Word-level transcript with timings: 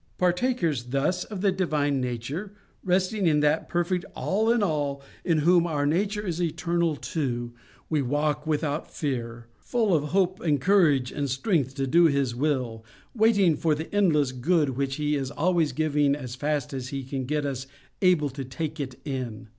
Partakers 0.17 0.85
thus 0.85 1.25
of 1.25 1.41
the 1.41 1.51
divine 1.51 2.01
nature, 2.01 2.53
resting 2.83 3.27
in 3.27 3.39
that 3.41 3.69
perfect 3.69 4.03
All 4.15 4.49
in 4.51 4.63
all 4.63 5.03
in 5.23 5.37
whom 5.45 5.67
our 5.67 5.85
nature 5.85 6.25
is 6.25 6.41
eternal 6.41 6.95
too, 6.95 7.53
we 7.87 8.01
walk 8.01 8.47
without 8.47 8.89
fear, 8.91 9.45
full 9.59 9.93
of 9.93 10.05
hope 10.05 10.39
and 10.39 10.59
courage 10.59 11.11
and 11.11 11.29
strength 11.29 11.75
to 11.75 11.85
do 11.85 12.05
His 12.05 12.33
will, 12.35 12.83
waiting 13.13 13.55
for 13.55 13.75
the 13.75 13.93
endless 13.93 14.31
good 14.31 14.69
which 14.71 14.95
He 14.95 15.15
is 15.15 15.29
always 15.29 15.71
giving 15.71 16.15
as 16.15 16.33
fast 16.33 16.73
as 16.73 16.87
He 16.87 17.03
can 17.03 17.25
get 17.25 17.45
us 17.45 17.67
able 18.01 18.31
to 18.31 18.43
take 18.43 18.79
it 18.79 18.99
in. 19.05 19.49